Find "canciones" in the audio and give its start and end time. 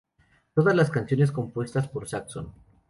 0.89-1.31